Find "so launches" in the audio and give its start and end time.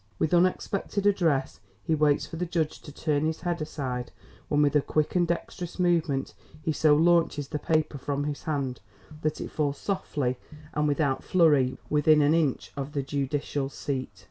6.71-7.49